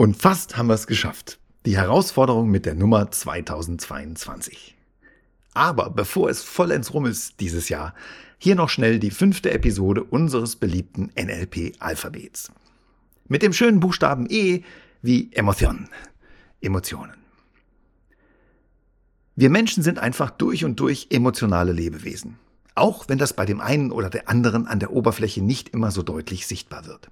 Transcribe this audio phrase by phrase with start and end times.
[0.00, 1.38] Und fast haben wir es geschafft.
[1.66, 4.74] Die Herausforderung mit der Nummer 2022.
[5.52, 7.94] Aber bevor es vollends rum ist dieses Jahr,
[8.38, 12.50] hier noch schnell die fünfte Episode unseres beliebten NLP-Alphabets.
[13.28, 14.62] Mit dem schönen Buchstaben E
[15.02, 15.90] wie Emotionen.
[16.62, 17.12] Emotionen.
[19.36, 22.38] Wir Menschen sind einfach durch und durch emotionale Lebewesen.
[22.74, 26.02] Auch wenn das bei dem einen oder der anderen an der Oberfläche nicht immer so
[26.02, 27.10] deutlich sichtbar wird.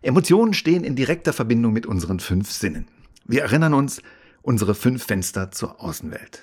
[0.00, 2.86] Emotionen stehen in direkter Verbindung mit unseren fünf Sinnen.
[3.24, 4.00] Wir erinnern uns,
[4.42, 6.42] unsere fünf Fenster zur Außenwelt.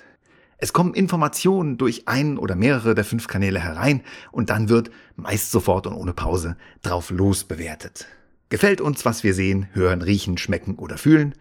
[0.58, 5.50] Es kommen Informationen durch einen oder mehrere der fünf Kanäle herein und dann wird, meist
[5.50, 8.06] sofort und ohne Pause, drauf los bewertet.
[8.50, 11.34] Gefällt uns, was wir sehen, hören, riechen, schmecken oder fühlen?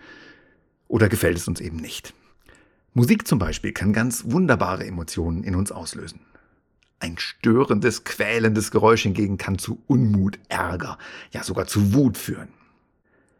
[0.87, 2.13] Oder gefällt es uns eben nicht?
[2.93, 6.21] Musik zum Beispiel kann ganz wunderbare Emotionen in uns auslösen.
[6.99, 10.97] Ein störendes, quälendes Geräusch hingegen kann zu Unmut, Ärger,
[11.31, 12.49] ja sogar zu Wut führen.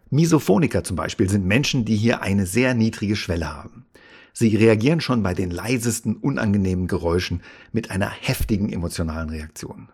[0.09, 3.86] Misophoniker zum Beispiel sind Menschen, die hier eine sehr niedrige Schwelle haben.
[4.34, 9.90] Sie reagieren schon bei den leisesten unangenehmen Geräuschen mit einer heftigen emotionalen Reaktion.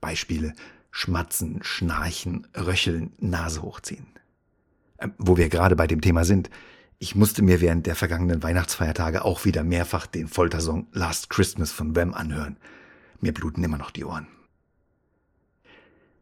[0.00, 0.52] Beispiele
[0.90, 4.06] Schmatzen, Schnarchen, Röcheln, Nase hochziehen.
[4.98, 6.48] Ähm, wo wir gerade bei dem Thema sind,
[6.98, 11.94] ich musste mir während der vergangenen Weihnachtsfeiertage auch wieder mehrfach den Foltersong Last Christmas von
[11.94, 12.56] Wham anhören.
[13.20, 14.26] Mir bluten immer noch die Ohren.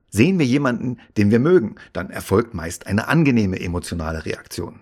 [0.09, 4.81] Sehen wir jemanden, den wir mögen, dann erfolgt meist eine angenehme emotionale Reaktion.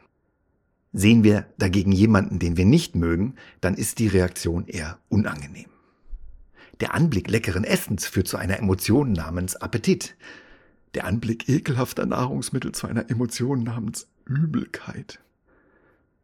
[0.92, 5.70] Sehen wir dagegen jemanden, den wir nicht mögen, dann ist die Reaktion eher unangenehm.
[6.80, 10.16] Der Anblick leckeren Essens führt zu einer Emotion namens Appetit.
[10.94, 15.18] Der Anblick ekelhafter Nahrungsmittel zu einer Emotion namens Übelkeit.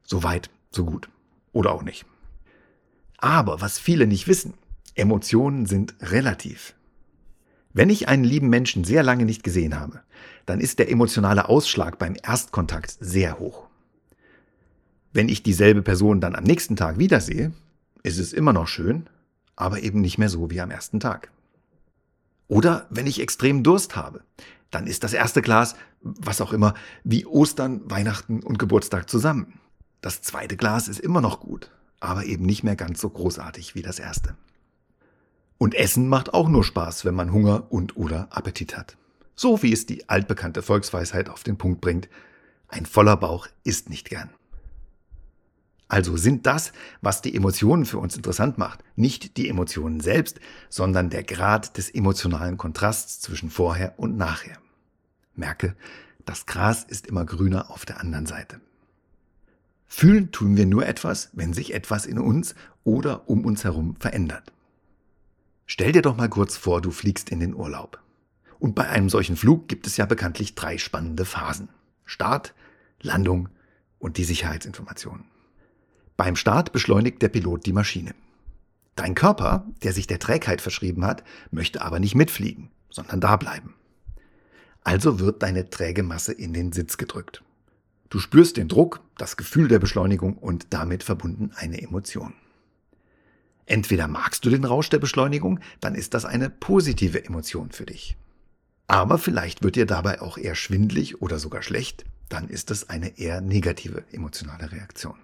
[0.03, 1.09] So weit, so gut.
[1.53, 2.05] Oder auch nicht.
[3.17, 4.55] Aber was viele nicht wissen,
[4.95, 6.75] Emotionen sind relativ.
[7.73, 10.01] Wenn ich einen lieben Menschen sehr lange nicht gesehen habe,
[10.47, 13.69] dann ist der emotionale Ausschlag beim Erstkontakt sehr hoch.
[15.13, 17.53] Wenn ich dieselbe Person dann am nächsten Tag wiedersehe,
[18.03, 19.09] ist es immer noch schön,
[19.57, 21.31] aber eben nicht mehr so wie am ersten Tag.
[22.47, 24.23] Oder wenn ich extrem Durst habe,
[24.71, 26.75] dann ist das erste Glas, was auch immer,
[27.05, 29.61] wie Ostern, Weihnachten und Geburtstag zusammen.
[30.01, 31.71] Das zweite Glas ist immer noch gut,
[32.01, 34.37] aber eben nicht mehr ganz so großartig wie das erste.
[35.59, 38.97] Und Essen macht auch nur Spaß, wenn man Hunger und oder Appetit hat.
[39.35, 42.09] So wie es die altbekannte Volksweisheit auf den Punkt bringt,
[42.69, 44.31] ein voller Bauch isst nicht gern.
[45.89, 50.39] Also sind das, was die Emotionen für uns interessant macht, nicht die Emotionen selbst,
[50.69, 54.59] sondern der Grad des emotionalen Kontrasts zwischen vorher und nachher.
[55.35, 55.75] Merke,
[56.27, 58.61] das Gras ist immer grüner auf der anderen Seite.
[59.87, 62.55] Fühlen tun wir nur etwas, wenn sich etwas in uns
[62.85, 64.53] oder um uns herum verändert.
[65.71, 68.01] Stell dir doch mal kurz vor, du fliegst in den Urlaub.
[68.59, 71.69] Und bei einem solchen Flug gibt es ja bekanntlich drei spannende Phasen.
[72.07, 72.55] Start,
[73.03, 73.51] Landung
[73.99, 75.27] und die Sicherheitsinformationen.
[76.17, 78.15] Beim Start beschleunigt der Pilot die Maschine.
[78.97, 83.75] Dein Körper, der sich der Trägheit verschrieben hat, möchte aber nicht mitfliegen, sondern da bleiben.
[84.85, 87.45] Also wird deine träge Masse in den Sitz gedrückt.
[88.09, 92.33] Du spürst den Druck, das Gefühl der Beschleunigung und damit verbunden eine Emotion.
[93.69, 98.17] Entweder magst du den Rausch der Beschleunigung, dann ist das eine positive Emotion für dich.
[98.87, 103.19] Aber vielleicht wird dir dabei auch eher schwindlig oder sogar schlecht, dann ist es eine
[103.19, 105.17] eher negative emotionale Reaktion.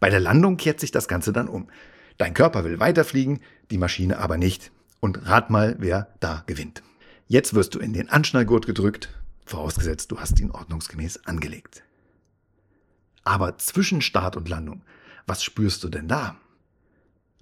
[0.00, 1.68] Bei der Landung kehrt sich das Ganze dann um.
[2.16, 4.72] Dein Körper will weiterfliegen, die Maschine aber nicht.
[5.00, 6.82] Und rat mal, wer da gewinnt.
[7.28, 9.10] Jetzt wirst du in den Anschnallgurt gedrückt,
[9.44, 11.82] vorausgesetzt du hast ihn ordnungsgemäß angelegt.
[13.22, 14.80] Aber zwischen Start und Landung,
[15.26, 16.36] was spürst du denn da?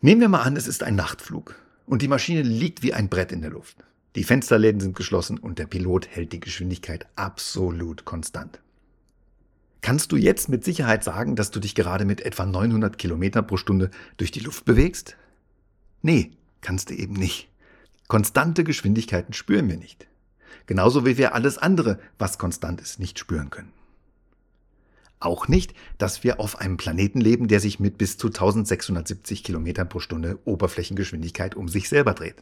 [0.00, 3.32] Nehmen wir mal an, es ist ein Nachtflug und die Maschine liegt wie ein Brett
[3.32, 3.78] in der Luft.
[4.14, 8.60] Die Fensterläden sind geschlossen und der Pilot hält die Geschwindigkeit absolut konstant.
[9.80, 13.56] Kannst du jetzt mit Sicherheit sagen, dass du dich gerade mit etwa 900 Kilometer pro
[13.56, 15.16] Stunde durch die Luft bewegst?
[16.00, 16.30] Nee,
[16.60, 17.48] kannst du eben nicht.
[18.06, 20.06] Konstante Geschwindigkeiten spüren wir nicht.
[20.66, 23.72] Genauso wie wir alles andere, was konstant ist, nicht spüren können.
[25.20, 29.88] Auch nicht, dass wir auf einem Planeten leben, der sich mit bis zu 1670 Kilometern
[29.88, 32.36] pro Stunde Oberflächengeschwindigkeit um sich selber dreht.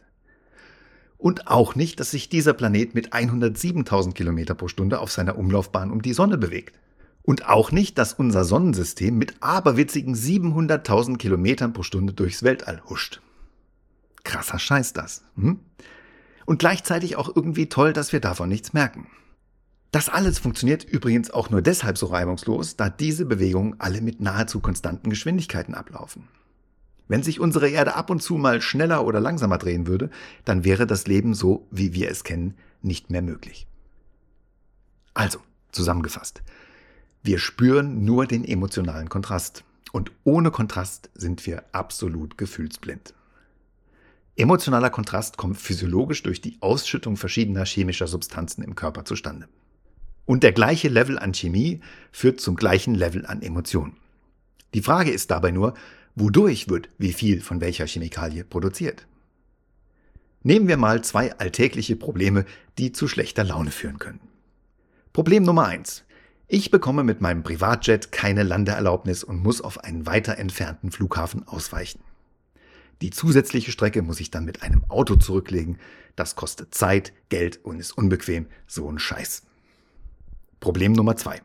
[1.17, 5.89] Und auch nicht, dass sich dieser Planet mit 107.000 Kilometer pro Stunde auf seiner Umlaufbahn
[5.89, 6.77] um die Sonne bewegt.
[7.23, 13.21] Und auch nicht, dass unser Sonnensystem mit aberwitzigen 700.000 Kilometern pro Stunde durchs Weltall huscht.
[14.23, 15.23] Krasser Scheiß das.
[15.35, 15.59] Hm?
[16.45, 19.07] Und gleichzeitig auch irgendwie toll, dass wir davon nichts merken.
[19.91, 24.59] Das alles funktioniert übrigens auch nur deshalb so reibungslos, da diese Bewegungen alle mit nahezu
[24.59, 26.27] konstanten Geschwindigkeiten ablaufen.
[27.07, 30.09] Wenn sich unsere Erde ab und zu mal schneller oder langsamer drehen würde,
[30.43, 33.65] dann wäre das Leben so, wie wir es kennen, nicht mehr möglich.
[35.13, 35.39] Also,
[35.71, 36.43] zusammengefasst.
[37.23, 39.63] Wir spüren nur den emotionalen Kontrast.
[39.93, 43.13] Und ohne Kontrast sind wir absolut gefühlsblind.
[44.35, 49.47] Emotionaler Kontrast kommt physiologisch durch die Ausschüttung verschiedener chemischer Substanzen im Körper zustande.
[50.27, 51.79] Und der gleiche Level an Chemie
[52.11, 53.95] führt zum gleichen Level an Emotionen.
[54.73, 55.73] Die Frage ist dabei nur,
[56.15, 59.07] wodurch wird wie viel von welcher Chemikalie produziert?
[60.43, 62.43] Nehmen wir mal zwei alltägliche Probleme,
[62.77, 64.19] die zu schlechter Laune führen können.
[65.13, 66.03] Problem Nummer eins:
[66.47, 72.01] Ich bekomme mit meinem Privatjet keine Landeerlaubnis und muss auf einen weiter entfernten Flughafen ausweichen.
[73.01, 75.77] Die zusätzliche Strecke muss ich dann mit einem Auto zurücklegen.
[76.17, 78.47] Das kostet Zeit, Geld und ist unbequem.
[78.65, 79.46] So ein Scheiß.
[80.59, 81.41] Problem Nummer zwei.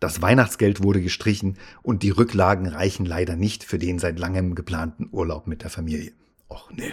[0.00, 5.08] Das Weihnachtsgeld wurde gestrichen und die Rücklagen reichen leider nicht für den seit langem geplanten
[5.10, 6.12] Urlaub mit der Familie.
[6.50, 6.92] Och ne.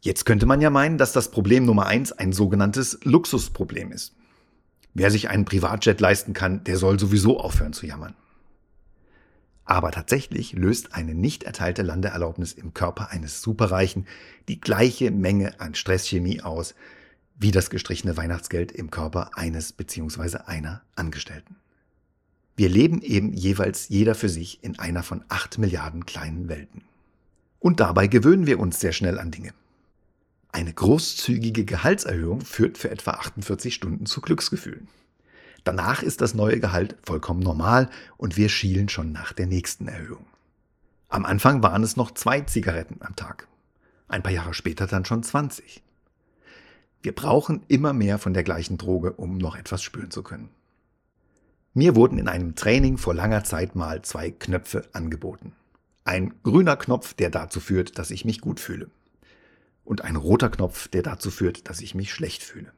[0.00, 4.14] Jetzt könnte man ja meinen, dass das Problem Nummer eins ein sogenanntes Luxusproblem ist.
[4.94, 8.14] Wer sich einen Privatjet leisten kann, der soll sowieso aufhören zu jammern.
[9.64, 14.06] Aber tatsächlich löst eine nicht erteilte Landeerlaubnis im Körper eines Superreichen
[14.48, 16.74] die gleiche Menge an Stresschemie aus
[17.38, 20.38] wie das gestrichene Weihnachtsgeld im Körper eines bzw.
[20.46, 21.56] einer Angestellten.
[22.56, 26.82] Wir leben eben jeweils jeder für sich in einer von acht Milliarden kleinen Welten.
[27.58, 29.52] Und dabei gewöhnen wir uns sehr schnell an Dinge.
[30.52, 34.88] Eine großzügige Gehaltserhöhung führt für etwa 48 Stunden zu Glücksgefühlen.
[35.64, 40.24] Danach ist das neue Gehalt vollkommen normal und wir schielen schon nach der nächsten Erhöhung.
[41.08, 43.48] Am Anfang waren es noch zwei Zigaretten am Tag.
[44.08, 45.82] Ein paar Jahre später dann schon 20.
[47.06, 50.48] Wir brauchen immer mehr von der gleichen Droge, um noch etwas spüren zu können.
[51.72, 55.52] Mir wurden in einem Training vor langer Zeit mal zwei Knöpfe angeboten.
[56.02, 58.90] Ein grüner Knopf, der dazu führt, dass ich mich gut fühle.
[59.84, 62.72] Und ein roter Knopf, der dazu führt, dass ich mich schlecht fühle.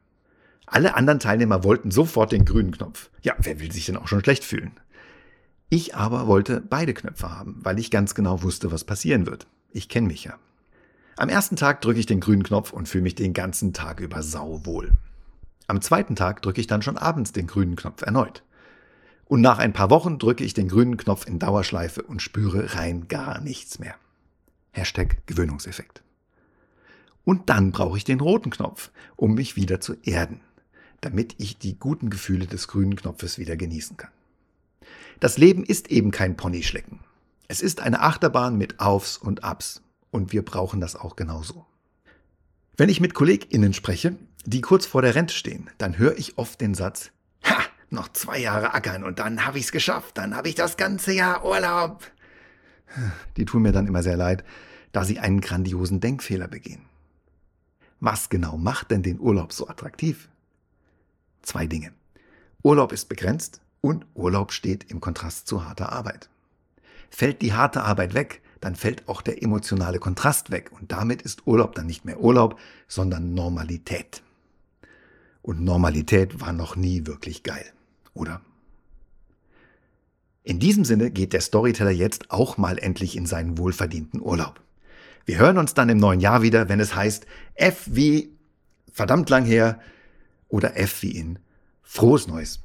[0.66, 3.08] Alle anderen Teilnehmer wollten sofort den grünen Knopf.
[3.22, 4.72] Ja, wer will sich denn auch schon schlecht fühlen?
[5.70, 9.46] Ich aber wollte beide Knöpfe haben, weil ich ganz genau wusste, was passieren wird.
[9.72, 10.38] Ich kenne mich ja.
[11.18, 14.22] Am ersten Tag drücke ich den grünen Knopf und fühle mich den ganzen Tag über
[14.22, 14.92] sauwohl.
[15.66, 18.44] Am zweiten Tag drücke ich dann schon abends den grünen Knopf erneut.
[19.24, 23.08] Und nach ein paar Wochen drücke ich den grünen Knopf in Dauerschleife und spüre rein
[23.08, 23.96] gar nichts mehr.
[24.70, 26.02] Hashtag Gewöhnungseffekt.
[27.24, 30.40] Und dann brauche ich den roten Knopf, um mich wieder zu erden,
[31.00, 34.12] damit ich die guten Gefühle des grünen Knopfes wieder genießen kann.
[35.18, 37.00] Das Leben ist eben kein Ponyschlecken.
[37.48, 41.66] Es ist eine Achterbahn mit Aufs und Abs und wir brauchen das auch genauso.
[42.76, 46.60] Wenn ich mit KollegInnen spreche, die kurz vor der Rente stehen, dann höre ich oft
[46.60, 47.10] den Satz,
[47.44, 47.58] ha,
[47.90, 51.44] noch zwei Jahre ackern und dann habe ich's geschafft, dann habe ich das ganze Jahr
[51.44, 52.04] Urlaub.
[53.36, 54.44] Die tun mir dann immer sehr leid,
[54.92, 56.82] da sie einen grandiosen Denkfehler begehen.
[58.00, 60.28] Was genau macht denn den Urlaub so attraktiv?
[61.42, 61.92] Zwei Dinge.
[62.62, 66.28] Urlaub ist begrenzt und Urlaub steht im Kontrast zu harter Arbeit.
[67.10, 71.46] Fällt die harte Arbeit weg, dann fällt auch der emotionale Kontrast weg und damit ist
[71.46, 74.22] Urlaub dann nicht mehr Urlaub, sondern Normalität.
[75.42, 77.64] Und Normalität war noch nie wirklich geil,
[78.14, 78.40] oder?
[80.42, 84.60] In diesem Sinne geht der Storyteller jetzt auch mal endlich in seinen wohlverdienten Urlaub.
[85.26, 88.32] Wir hören uns dann im neuen Jahr wieder, wenn es heißt F wie
[88.90, 89.78] verdammt lang her
[90.48, 91.38] oder F wie in
[91.82, 92.60] frohes Neues.